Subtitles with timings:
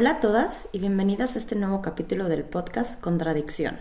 [0.00, 3.78] Hola a todas y bienvenidas a este nuevo capítulo del podcast Contradicción.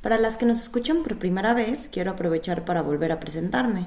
[0.00, 3.86] Para las que nos escuchan por primera vez, quiero aprovechar para volver a presentarme.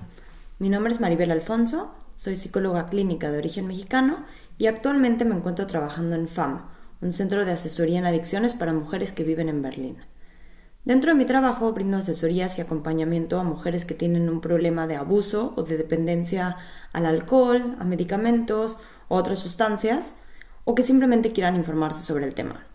[0.60, 4.26] Mi nombre es Maribel Alfonso, soy psicóloga clínica de origen mexicano
[4.58, 6.70] y actualmente me encuentro trabajando en FAM,
[7.02, 9.98] un centro de asesoría en adicciones para mujeres que viven en Berlín.
[10.86, 14.96] Dentro de mi trabajo brindo asesorías y acompañamiento a mujeres que tienen un problema de
[14.96, 16.56] abuso o de dependencia
[16.94, 18.78] al alcohol, a medicamentos
[19.10, 20.16] o otras sustancias,
[20.64, 22.66] o que simplemente quieran informarse sobre el tema.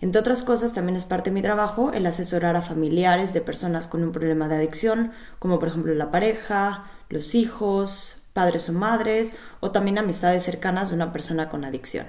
[0.00, 3.88] Entre otras cosas, también es parte de mi trabajo el asesorar a familiares de personas
[3.88, 5.10] con un problema de adicción,
[5.40, 10.94] como por ejemplo la pareja, los hijos, padres o madres, o también amistades cercanas de
[10.94, 12.06] una persona con adicción.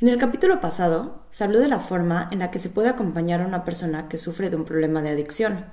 [0.00, 3.40] En el capítulo pasado se habló de la forma en la que se puede acompañar
[3.40, 5.66] a una persona que sufre de un problema de adicción.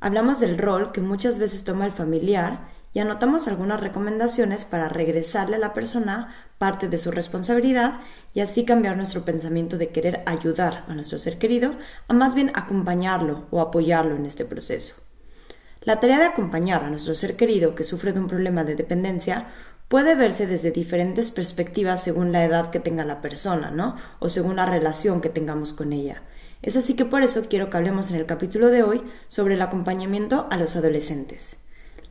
[0.00, 5.56] Hablamos del rol que muchas veces toma el familiar y anotamos algunas recomendaciones para regresarle
[5.56, 8.00] a la persona parte de su responsabilidad
[8.34, 11.72] y así cambiar nuestro pensamiento de querer ayudar a nuestro ser querido
[12.08, 14.94] a más bien acompañarlo o apoyarlo en este proceso.
[15.82, 19.46] La tarea de acompañar a nuestro ser querido que sufre de un problema de dependencia
[19.88, 23.96] puede verse desde diferentes perspectivas según la edad que tenga la persona, ¿no?
[24.18, 26.22] O según la relación que tengamos con ella.
[26.62, 29.62] Es así que por eso quiero que hablemos en el capítulo de hoy sobre el
[29.62, 31.56] acompañamiento a los adolescentes.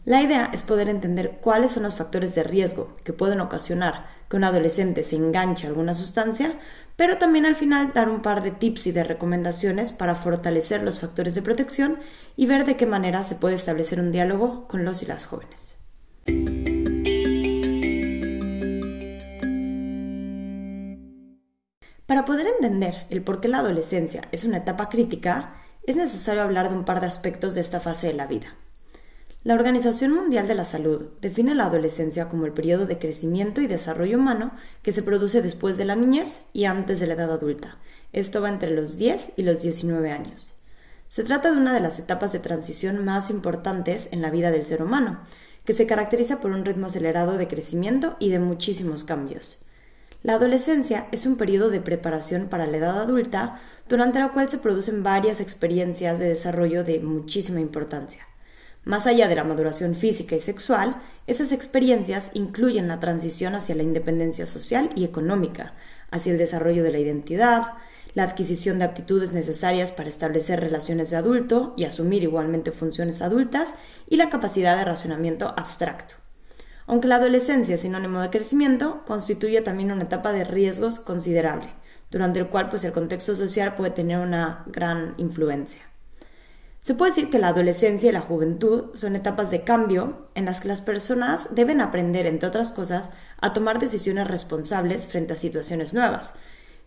[0.06, 4.38] La idea es poder entender cuáles son los factores de riesgo que pueden ocasionar que
[4.38, 6.60] un adolescente se enganche a alguna sustancia,
[6.96, 11.00] pero también al final dar un par de tips y de recomendaciones para fortalecer los
[11.00, 11.98] factores de protección
[12.36, 15.76] y ver de qué manera se puede establecer un diálogo con los y las jóvenes.
[22.06, 26.70] Para poder entender el por qué la adolescencia es una etapa crítica, es necesario hablar
[26.70, 28.54] de un par de aspectos de esta fase de la vida.
[29.46, 33.68] La Organización Mundial de la Salud define la adolescencia como el periodo de crecimiento y
[33.68, 34.52] desarrollo humano
[34.82, 37.78] que se produce después de la niñez y antes de la edad adulta.
[38.12, 40.56] Esto va entre los 10 y los 19 años.
[41.10, 44.66] Se trata de una de las etapas de transición más importantes en la vida del
[44.66, 45.20] ser humano,
[45.64, 49.64] que se caracteriza por un ritmo acelerado de crecimiento y de muchísimos cambios.
[50.24, 54.58] La adolescencia es un periodo de preparación para la edad adulta, durante la cual se
[54.58, 58.26] producen varias experiencias de desarrollo de muchísima importancia.
[58.86, 63.82] Más allá de la maduración física y sexual, esas experiencias incluyen la transición hacia la
[63.82, 65.74] independencia social y económica,
[66.12, 67.74] hacia el desarrollo de la identidad,
[68.14, 73.74] la adquisición de aptitudes necesarias para establecer relaciones de adulto y asumir igualmente funciones adultas
[74.08, 76.14] y la capacidad de razonamiento abstracto.
[76.86, 81.70] Aunque la adolescencia es sinónimo de crecimiento, constituye también una etapa de riesgos considerable,
[82.12, 85.82] durante el cual pues, el contexto social puede tener una gran influencia.
[86.86, 90.60] Se puede decir que la adolescencia y la juventud son etapas de cambio en las
[90.60, 93.10] que las personas deben aprender, entre otras cosas,
[93.42, 96.34] a tomar decisiones responsables frente a situaciones nuevas,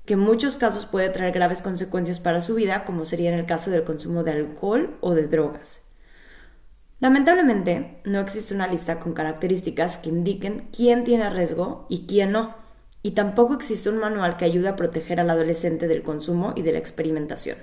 [0.04, 3.46] que en muchos casos puede traer graves consecuencias para su vida, como sería en el
[3.46, 5.80] caso del consumo de alcohol o de drogas.
[7.00, 12.54] Lamentablemente, no existe una lista con características que indiquen quién tiene riesgo y quién no,
[13.02, 16.70] y tampoco existe un manual que ayude a proteger al adolescente del consumo y de
[16.70, 17.58] la experimentación.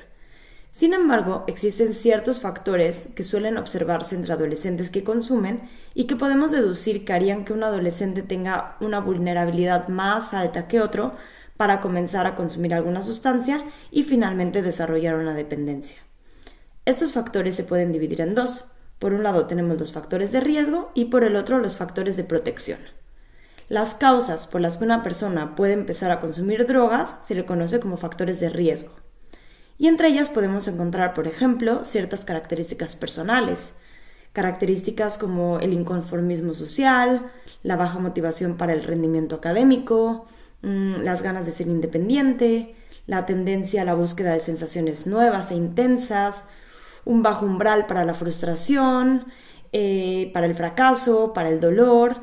[0.76, 5.62] Sin embargo, existen ciertos factores que suelen observarse entre adolescentes que consumen
[5.94, 10.82] y que podemos deducir que harían que un adolescente tenga una vulnerabilidad más alta que
[10.82, 11.14] otro
[11.56, 15.96] para comenzar a consumir alguna sustancia y finalmente desarrollar una dependencia.
[16.84, 18.66] Estos factores se pueden dividir en dos.
[19.00, 22.26] Por un lado tenemos los factores de riesgo y por el otro los factores de
[22.26, 22.80] protección.
[23.70, 27.80] Las causas por las que una persona puede empezar a consumir drogas se le conoce
[27.80, 28.92] como factores de riesgo
[29.78, 33.74] y entre ellas podemos encontrar, por ejemplo, ciertas características personales,
[34.34, 37.32] características como el inconformismo social,
[37.64, 40.26] la baja motivación para el rendimiento académico,
[40.62, 42.76] mm, las ganas de ser independiente,
[43.08, 46.46] la tendencia a la búsqueda de sensaciones nuevas e intensas,
[47.06, 49.26] un bajo umbral para la frustración,
[49.72, 52.18] eh, para el fracaso, para el dolor,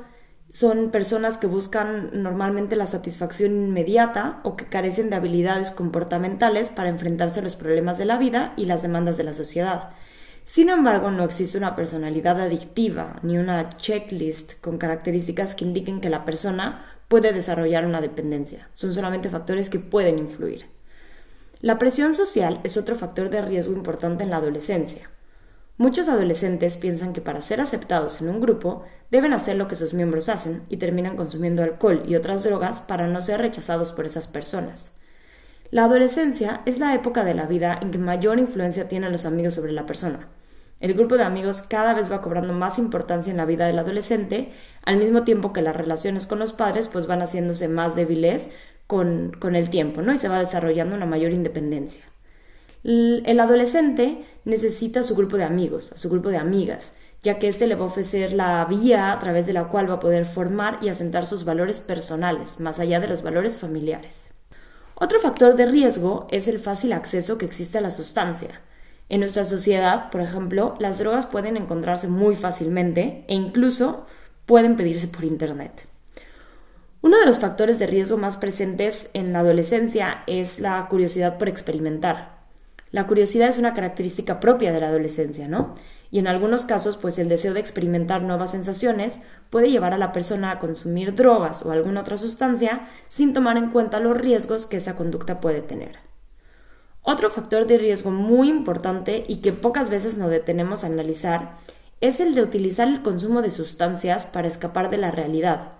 [0.53, 6.91] son personas que buscan normalmente la satisfacción inmediata o que carecen de habilidades comportamentales para
[6.91, 9.95] enfrentarse a los problemas de la vida y las demandas de la sociedad.
[10.45, 16.11] Sin embargo, no existe una personalidad adictiva ni una checklist con características que indiquen que
[16.11, 18.69] la persona puede desarrollar una dependencia.
[18.75, 20.67] Son solamente factores que pueden influir.
[21.63, 25.09] La presión social es otro factor de riesgo importante en la adolescencia.
[25.79, 29.95] Muchos adolescentes piensan que para ser aceptados en un grupo deben hacer lo que sus
[29.95, 34.29] miembros hacen y terminan consumiendo alcohol y otras drogas para no ser rechazados por esas
[34.29, 34.93] personas.
[35.71, 39.55] La adolescencia es la época de la vida en que mayor influencia tienen los amigos
[39.55, 40.29] sobre la persona.
[40.81, 44.53] El grupo de amigos cada vez va cobrando más importancia en la vida del adolescente,
[44.85, 48.51] al mismo tiempo que las relaciones con los padres pues van haciéndose más débiles
[48.87, 50.13] con, con el tiempo, ¿no?
[50.13, 52.03] Y se va desarrollando una mayor independencia.
[52.85, 56.93] El adolescente necesita su grupo de amigos, su grupo de amigas,
[57.23, 59.95] ya que éste le va a ofrecer la vía a través de la cual va
[59.95, 64.31] a poder formar y asentar sus valores personales, más allá de los valores familiares.
[64.97, 68.61] Otro factor de riesgo es el fácil acceso que existe a la sustancia.
[69.09, 74.07] En nuestra sociedad, por ejemplo, las drogas pueden encontrarse muy fácilmente e incluso
[74.47, 75.87] pueden pedirse por Internet.
[77.01, 81.49] Uno de los factores de riesgo más presentes en la adolescencia es la curiosidad por
[81.49, 82.32] experimentar.
[82.93, 85.75] La curiosidad es una característica propia de la adolescencia, ¿no?
[86.11, 90.13] Y en algunos casos, pues el deseo de experimentar nuevas sensaciones puede llevar a la
[90.13, 94.77] persona a consumir drogas o alguna otra sustancia sin tomar en cuenta los riesgos que
[94.77, 95.97] esa conducta puede tener.
[97.01, 101.57] Otro factor de riesgo muy importante y que pocas veces nos detenemos a analizar
[102.03, 105.79] es el de utilizar el consumo de sustancias para escapar de la realidad.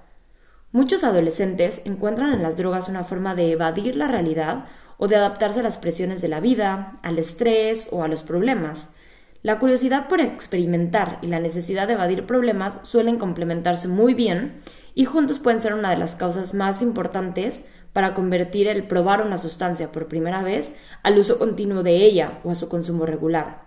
[0.73, 4.65] Muchos adolescentes encuentran en las drogas una forma de evadir la realidad
[5.03, 8.91] o de adaptarse a las presiones de la vida, al estrés o a los problemas.
[9.43, 14.59] La curiosidad por experimentar y la necesidad de evadir problemas suelen complementarse muy bien
[14.95, 19.39] y juntos pueden ser una de las causas más importantes para convertir el probar una
[19.39, 20.73] sustancia por primera vez
[21.03, 23.59] al uso continuo de ella o a su consumo regular.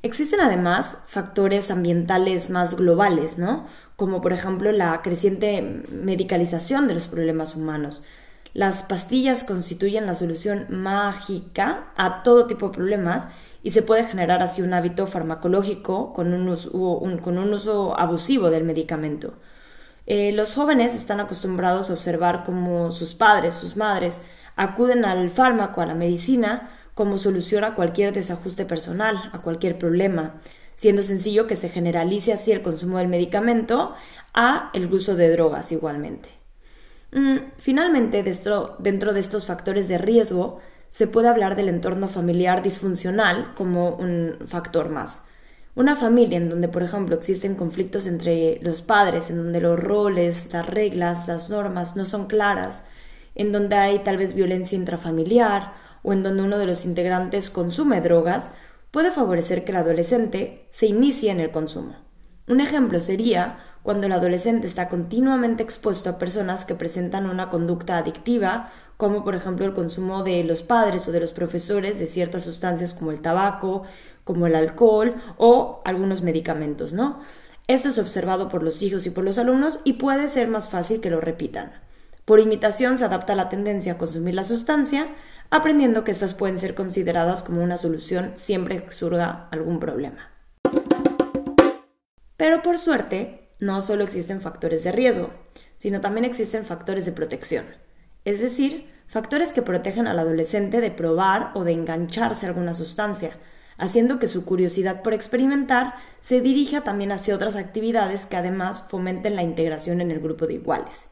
[0.00, 3.66] Existen además factores ambientales más globales, ¿no?
[3.96, 8.02] Como por ejemplo la creciente medicalización de los problemas humanos,
[8.52, 13.28] las pastillas constituyen la solución mágica a todo tipo de problemas
[13.62, 19.34] y se puede generar así un hábito farmacológico con un uso, abusivo del medicamento.
[20.06, 24.20] Eh, los jóvenes están acostumbrados a observar cómo sus padres, sus madres,
[24.56, 30.40] acuden al fármaco, a la medicina, como solución a cualquier desajuste personal, a cualquier problema,
[30.74, 33.94] siendo sencillo que se generalice así el consumo del medicamento
[34.34, 36.39] a el uso de drogas igualmente.
[37.12, 40.60] Mm, finalmente, dentro de estos factores de riesgo,
[40.90, 45.22] se puede hablar del entorno familiar disfuncional como un factor más.
[45.76, 50.52] Una familia en donde, por ejemplo, existen conflictos entre los padres, en donde los roles,
[50.52, 52.84] las reglas, las normas no son claras,
[53.36, 55.72] en donde hay tal vez violencia intrafamiliar
[56.02, 58.50] o en donde uno de los integrantes consume drogas,
[58.90, 61.94] puede favorecer que el adolescente se inicie en el consumo.
[62.48, 67.96] Un ejemplo sería cuando el adolescente está continuamente expuesto a personas que presentan una conducta
[67.96, 72.42] adictiva, como por ejemplo el consumo de los padres o de los profesores de ciertas
[72.42, 73.82] sustancias como el tabaco,
[74.24, 77.20] como el alcohol o algunos medicamentos, ¿no?
[77.66, 81.00] Esto es observado por los hijos y por los alumnos y puede ser más fácil
[81.00, 81.72] que lo repitan.
[82.24, 85.08] Por imitación se adapta la tendencia a consumir la sustancia,
[85.50, 90.30] aprendiendo que estas pueden ser consideradas como una solución siempre que surga algún problema.
[92.36, 95.30] Pero por suerte, no solo existen factores de riesgo,
[95.76, 97.66] sino también existen factores de protección,
[98.24, 103.36] es decir, factores que protegen al adolescente de probar o de engancharse a alguna sustancia,
[103.76, 109.36] haciendo que su curiosidad por experimentar se dirija también hacia otras actividades que además fomenten
[109.36, 111.06] la integración en el grupo de iguales.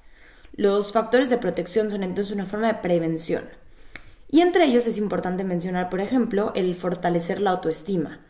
[0.54, 3.44] Los factores de protección son entonces una forma de prevención.
[4.30, 8.20] Y entre ellos es importante mencionar, por ejemplo, el fortalecer la autoestima,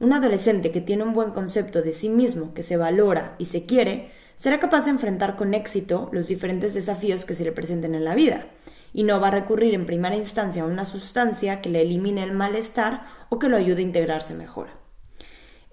[0.00, 3.64] un adolescente que tiene un buen concepto de sí mismo, que se valora y se
[3.64, 8.04] quiere, será capaz de enfrentar con éxito los diferentes desafíos que se le presenten en
[8.04, 8.46] la vida,
[8.92, 12.32] y no va a recurrir en primera instancia a una sustancia que le elimine el
[12.32, 14.68] malestar o que lo ayude a integrarse mejor.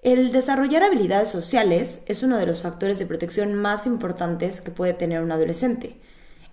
[0.02, 4.94] El desarrollar habilidades sociales es uno de los factores de protección más importantes que puede
[4.94, 6.00] tener un adolescente.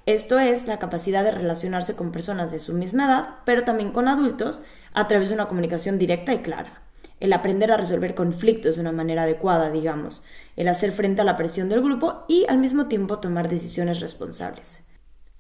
[0.06, 4.08] Esto es la capacidad de relacionarse con personas de su misma edad, pero también con
[4.08, 4.62] adultos,
[4.94, 6.89] a través de una comunicación directa y clara
[7.20, 10.22] el aprender a resolver conflictos de una manera adecuada, digamos,
[10.56, 14.80] el hacer frente a la presión del grupo y al mismo tiempo tomar decisiones responsables.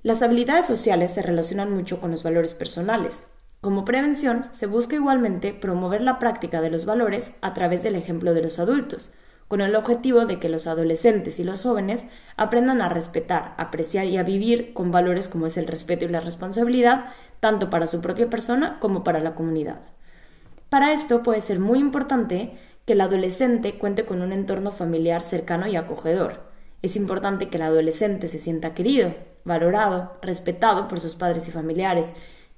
[0.01, 3.27] Las habilidades sociales se relacionan mucho con los valores personales.
[3.61, 8.33] Como prevención, se busca igualmente promover la práctica de los valores a través del ejemplo
[8.33, 9.13] de los adultos,
[9.49, 12.05] con el objetivo de que los adolescentes y los jóvenes
[12.37, 16.19] aprendan a respetar, apreciar y a vivir con valores como es el respeto y la
[16.21, 17.07] responsabilidad,
[17.39, 19.81] tanto para su propia persona como para la comunidad.
[20.69, 22.51] Para esto puede ser muy importante
[22.85, 26.43] que el adolescente cuente con un entorno familiar cercano y acogedor.
[26.83, 32.11] Es importante que el adolescente se sienta querido, valorado, respetado por sus padres y familiares,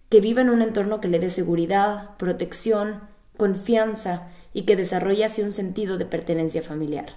[0.10, 3.02] que viva en un entorno que le dé seguridad, protección,
[3.38, 7.16] confianza y que desarrolle así un sentido de pertenencia familiar.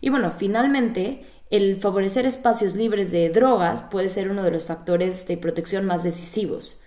[0.00, 5.26] Y bueno, finalmente, el favorecer espacios libres de drogas puede ser uno de los factores
[5.26, 6.78] de protección más decisivos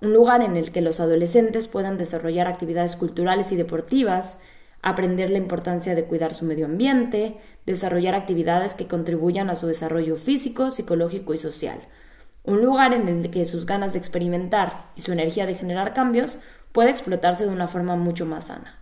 [0.00, 4.36] un lugar en el que los adolescentes puedan desarrollar actividades culturales y deportivas,
[4.82, 7.36] aprender la importancia de cuidar su medio ambiente,
[7.66, 11.80] desarrollar actividades que contribuyan a su desarrollo físico, psicológico y social.
[12.44, 16.38] un lugar en el que sus ganas de experimentar y su energía de generar cambios
[16.72, 18.78] puede explotarse de una forma mucho más sana.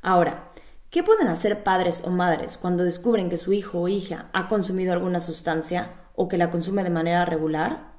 [0.00, 0.51] Ahora,
[0.92, 4.92] ¿qué pueden hacer padres o madres cuando descubren que su hijo o hija ha consumido
[4.92, 7.94] alguna sustancia o que la consume de manera regular?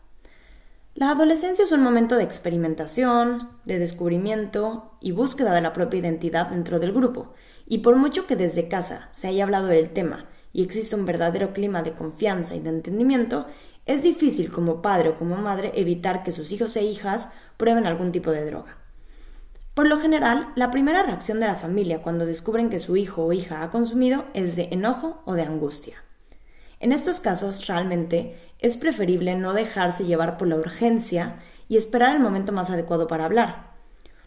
[0.93, 6.50] La adolescencia es un momento de experimentación, de descubrimiento y búsqueda de la propia identidad
[6.51, 7.33] dentro del grupo,
[7.65, 11.51] y por mucho que desde casa se haya hablado del tema y exista un verdadero
[11.51, 13.47] clima de confianza y de entendimiento,
[13.88, 18.12] es difícil como padre o como madre evitar que sus hijos e hijas prueben algún
[18.12, 18.83] tipo de droga.
[19.74, 23.34] Por lo general, la primera reacción de la familia cuando descubren que su hijo o
[23.34, 25.96] hija ha consumido es de enojo o de angustia.
[26.80, 32.22] En estos casos, realmente, es preferible no dejarse llevar por la urgencia y esperar el
[32.22, 33.74] momento más adecuado para hablar.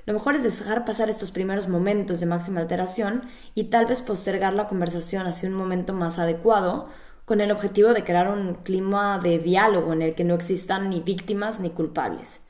[0.04, 3.22] Lo mejor es dejar pasar estos primeros momentos de máxima alteración
[3.54, 6.88] y tal vez postergar la conversación hacia un momento más adecuado
[7.24, 11.00] con el objetivo de crear un clima de diálogo en el que no existan ni
[11.00, 12.40] víctimas ni culpables.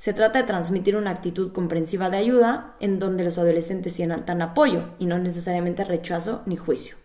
[0.00, 4.94] Se trata de transmitir una actitud comprensiva de ayuda en donde los adolescentes sientan apoyo
[4.98, 6.96] y no necesariamente rechazo ni juicio.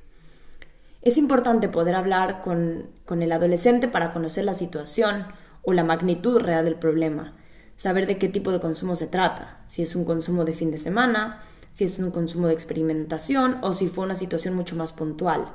[1.02, 5.26] Es importante poder hablar con, con el adolescente para conocer la situación
[5.62, 7.34] o la magnitud real del problema,
[7.76, 10.80] saber de qué tipo de consumo se trata, si es un consumo de fin de
[10.80, 11.42] semana,
[11.74, 15.52] si es un consumo de experimentación o si fue una situación mucho más puntual.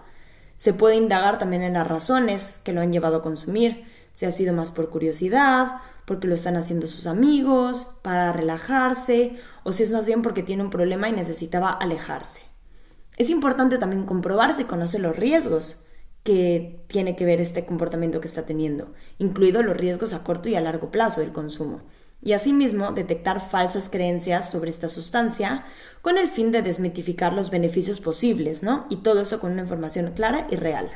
[0.58, 3.86] Se puede indagar también en las razones que lo han llevado a consumir,
[4.20, 9.72] si ha sido más por curiosidad, porque lo están haciendo sus amigos, para relajarse, o
[9.72, 12.42] si es más bien porque tiene un problema y necesitaba alejarse.
[13.16, 15.78] Es importante también comprobar si conoce los riesgos
[16.22, 20.54] que tiene que ver este comportamiento que está teniendo, incluidos los riesgos a corto y
[20.54, 21.80] a largo plazo del consumo,
[22.20, 25.64] y asimismo detectar falsas creencias sobre esta sustancia
[26.02, 28.84] con el fin de desmitificar los beneficios posibles, ¿no?
[28.90, 30.90] Y todo eso con una información clara y real.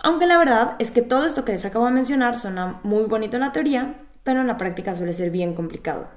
[0.00, 3.36] Aunque la verdad es que todo esto que les acabo de mencionar suena muy bonito
[3.36, 6.08] en la teoría, pero en la práctica suele ser bien complicado.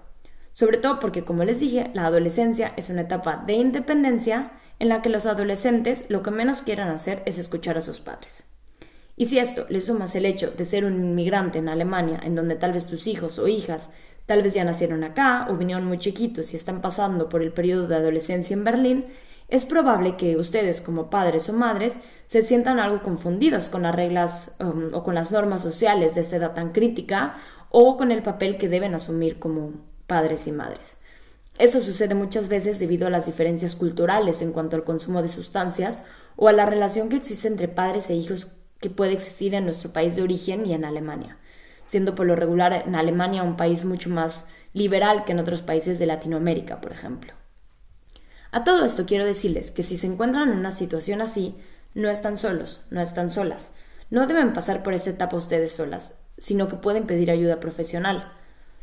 [0.54, 5.02] Sobre todo porque, como les dije, la adolescencia es una etapa de independencia en la
[5.02, 8.44] que los adolescentes lo que menos quieren hacer es escuchar a sus padres.
[9.16, 12.56] Y si esto le sumas el hecho de ser un inmigrante en Alemania, en donde
[12.56, 13.90] tal vez tus hijos o hijas
[14.26, 17.88] tal vez ya nacieron acá o vinieron muy chiquitos y están pasando por el periodo
[17.88, 19.06] de adolescencia en Berlín,
[19.52, 24.54] es probable que ustedes como padres o madres se sientan algo confundidos con las reglas
[24.62, 27.36] um, o con las normas sociales de esta edad tan crítica
[27.70, 29.74] o con el papel que deben asumir como
[30.08, 30.96] padres y madres.
[31.58, 36.02] Eso sucede muchas veces debido a las diferencias culturales en cuanto al consumo de sustancias
[36.38, 39.92] o a la relación que existe entre padres e hijos que puede existir en nuestro
[39.92, 41.38] país de origen y en Alemania,
[41.86, 46.00] siendo por lo regular en Alemania un país mucho más liberal que en otros países
[46.00, 47.41] de Latinoamérica, por ejemplo.
[48.54, 51.56] A todo esto quiero decirles que si se encuentran en una situación así,
[51.94, 53.72] no están solos, no están solas.
[54.10, 58.34] No deben pasar por esta etapa ustedes solas, sino que pueden pedir ayuda profesional.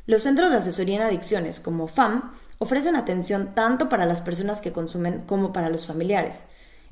[0.06, 4.72] Los centros de asesoría en adicciones, como FAM, ofrecen atención tanto para las personas que
[4.72, 6.44] consumen como para los familiares.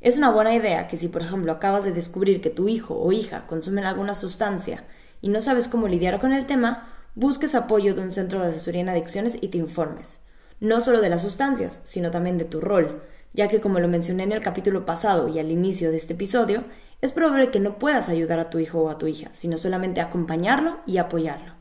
[0.03, 3.11] Es una buena idea que si, por ejemplo, acabas de descubrir que tu hijo o
[3.11, 4.85] hija consumen alguna sustancia
[5.23, 8.83] y no sabes cómo lidiar con el tema, busques apoyo de un centro de asesoría
[8.83, 10.21] en adicciones y te informes
[10.61, 14.23] no solo de las sustancias, sino también de tu rol, ya que como lo mencioné
[14.23, 16.65] en el capítulo pasado y al inicio de este episodio,
[17.03, 20.01] es probable que no puedas ayudar a tu hijo o a tu hija, sino solamente
[20.01, 21.55] acompañarlo y apoyarlo.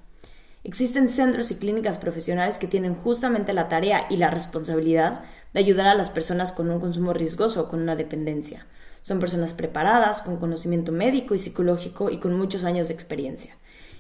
[0.64, 5.24] Existen centros y clínicas profesionales que tienen justamente la tarea y la responsabilidad
[5.54, 8.66] de ayudar a las personas con un consumo riesgoso o con una dependencia.
[9.04, 13.56] Son personas preparadas, con conocimiento médico y psicológico y con muchos años de experiencia.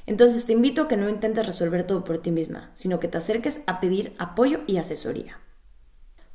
[0.06, 3.18] Entonces te invito a que no intentes resolver todo por ti misma, sino que te
[3.18, 5.40] acerques a pedir apoyo y asesoría.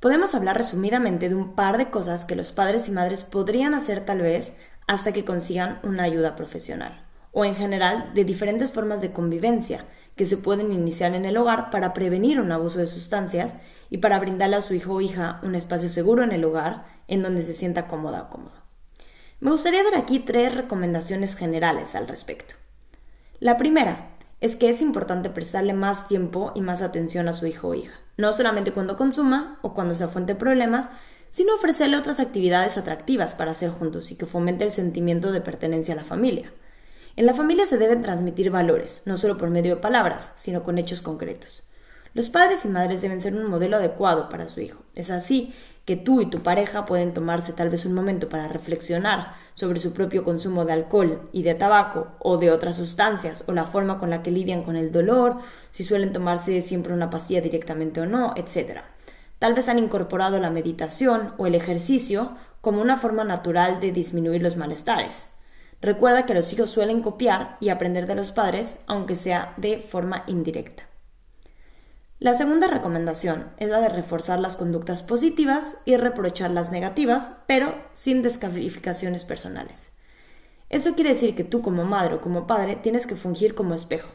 [0.01, 4.05] Podemos hablar resumidamente de un par de cosas que los padres y madres podrían hacer
[4.05, 4.55] tal vez
[4.87, 9.85] hasta que consigan una ayuda profesional, o en general de diferentes formas de convivencia
[10.17, 13.59] que se pueden iniciar en el hogar para prevenir un abuso de sustancias
[13.89, 17.23] y para brindarle a su hijo o hija un espacio seguro en el hogar en
[17.23, 18.57] donde se sienta cómoda o cómodo.
[19.39, 22.55] Me gustaría dar aquí tres recomendaciones generales al respecto.
[23.41, 24.11] La primera
[24.43, 27.99] es que es importante prestarle más tiempo y más atención a su hijo o hija,
[28.19, 30.91] no solamente cuando consuma o cuando se afuente problemas,
[31.31, 35.95] sino ofrecerle otras actividades atractivas para hacer juntos y que fomente el sentimiento de pertenencia
[35.95, 36.53] a la familia.
[37.17, 40.77] En la familia se deben transmitir valores, no solo por medio de palabras, sino con
[40.77, 41.63] hechos concretos.
[42.13, 44.83] Los padres y madres deben ser un modelo adecuado para su hijo.
[44.97, 49.33] Es así que tú y tu pareja pueden tomarse tal vez un momento para reflexionar
[49.55, 53.65] sobre su propio consumo de alcohol y de tabaco o de otras sustancias o la
[53.65, 55.39] forma con la que lidian con el dolor,
[55.71, 58.81] si suelen tomarse siempre una pastilla directamente o no, etc.
[59.39, 64.43] Tal vez han incorporado la meditación o el ejercicio como una forma natural de disminuir
[64.43, 65.29] los malestares.
[65.81, 70.25] Recuerda que los hijos suelen copiar y aprender de los padres, aunque sea de forma
[70.27, 70.90] indirecta.
[72.21, 77.75] La segunda recomendación es la de reforzar las conductas positivas y reprochar las negativas, pero
[77.95, 79.89] sin descalificaciones personales.
[80.69, 84.11] Eso quiere decir que tú como madre o como padre tienes que fungir como espejo.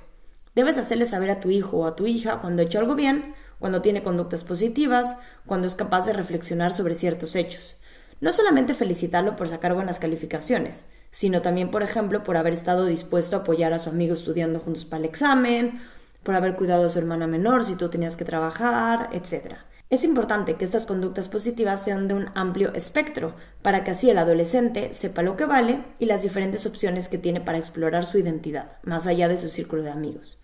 [0.53, 3.33] Debes hacerle saber a tu hijo o a tu hija cuando ha hecho algo bien,
[3.57, 7.75] cuando tiene conductas positivas, cuando es capaz de reflexionar sobre ciertos hechos.
[8.21, 13.35] No solamente felicitarlo por sacar buenas calificaciones, sino también, por ejemplo, por haber estado dispuesto
[13.35, 15.81] a apoyar a su amigo estudiando juntos para el examen,
[16.25, 19.58] por haber cuidado a su hermana menor si tú tenías que trabajar, etc.
[19.91, 24.17] Es importante que estas conductas positivas sean de un amplio espectro, para que así el
[24.17, 28.77] adolescente sepa lo que vale y las diferentes opciones que tiene para explorar su identidad,
[28.82, 30.39] más allá de su círculo de amigos.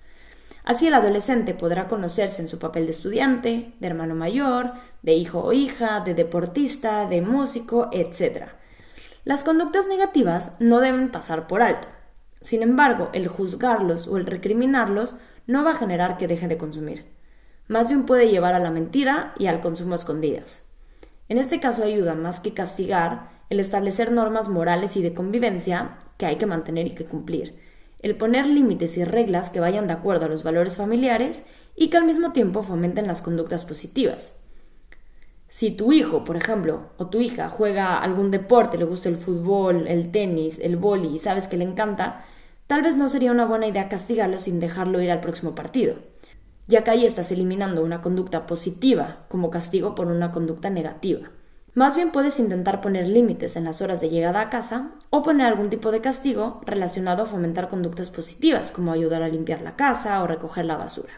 [0.63, 5.39] Así el adolescente podrá conocerse en su papel de estudiante, de hermano mayor, de hijo
[5.39, 8.49] o hija, de deportista, de músico, etc.
[9.23, 11.87] Las conductas negativas no deben pasar por alto.
[12.39, 15.15] Sin embargo, el juzgarlos o el recriminarlos
[15.51, 17.05] no va a generar que deje de consumir.
[17.67, 20.63] Más bien puede llevar a la mentira y al consumo a escondidas.
[21.27, 26.25] En este caso ayuda más que castigar el establecer normas morales y de convivencia que
[26.25, 27.59] hay que mantener y que cumplir,
[27.99, 31.43] el poner límites y reglas que vayan de acuerdo a los valores familiares
[31.75, 34.37] y que al mismo tiempo fomenten las conductas positivas.
[35.49, 39.85] Si tu hijo, por ejemplo, o tu hija juega algún deporte, le gusta el fútbol,
[39.89, 42.23] el tenis, el boli y sabes que le encanta,
[42.71, 45.97] tal vez no sería una buena idea castigarlo sin dejarlo ir al próximo partido,
[46.67, 51.31] ya que ahí estás eliminando una conducta positiva como castigo por una conducta negativa.
[51.73, 55.47] Más bien puedes intentar poner límites en las horas de llegada a casa o poner
[55.47, 60.23] algún tipo de castigo relacionado a fomentar conductas positivas, como ayudar a limpiar la casa
[60.23, 61.11] o recoger la basura.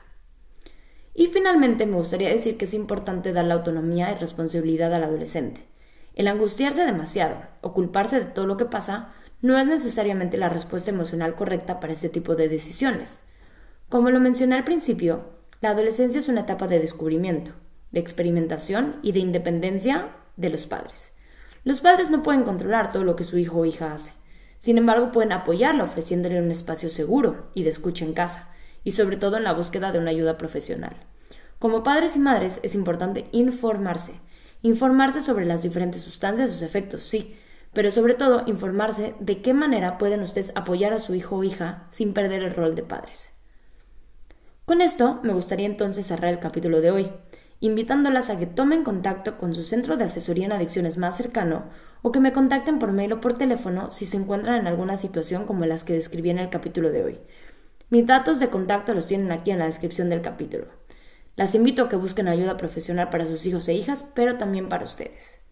[1.13, 5.67] Y finalmente me gustaría decir que es importante dar la autonomía y responsabilidad al adolescente.
[6.15, 10.89] El angustiarse demasiado o culparse de todo lo que pasa no es necesariamente la respuesta
[10.89, 13.19] emocional correcta para este tipo de decisiones.
[13.89, 15.25] Como lo mencioné al principio,
[15.60, 17.51] la adolescencia es una etapa de descubrimiento,
[17.91, 21.12] de experimentación y de independencia de los padres.
[21.65, 24.13] Los padres no pueden controlar todo lo que su hijo o hija hace.
[24.60, 28.49] Sin embargo, pueden apoyarlo ofreciéndole un espacio seguro y de escucha en casa,
[28.86, 30.95] y sobre todo en la búsqueda de una ayuda profesional.
[31.60, 34.21] Como padres y madres es importante informarse,
[34.62, 37.36] informarse sobre las diferentes sustancias, sus efectos, sí,
[37.73, 41.88] pero sobre todo informarse de qué manera pueden ustedes apoyar a su hijo o hija
[41.89, 43.31] sin perder el rol de padres.
[44.65, 47.12] Con esto me gustaría entonces cerrar el capítulo de hoy,
[47.59, 51.65] invitándolas a que tomen contacto con su centro de asesoría en adicciones más cercano
[52.01, 55.45] o que me contacten por mail o por teléfono si se encuentran en alguna situación
[55.45, 57.19] como las que describí en el capítulo de hoy.
[57.89, 60.67] Mis datos de contacto los tienen aquí en la descripción del capítulo.
[61.36, 64.86] Las invito a que busquen ayuda profesional para sus hijos e hijas, pero también para
[64.86, 65.42] ustedes.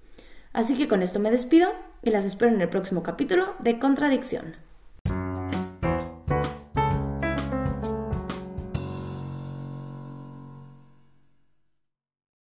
[0.53, 1.71] Así que con esto me despido
[2.03, 4.55] y las espero en el próximo capítulo de Contradicción.